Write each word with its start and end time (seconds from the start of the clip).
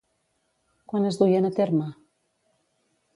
Quan 0.93 1.05
es 1.09 1.19
duien 1.21 1.47
a 1.49 1.51
terme? 1.59 1.91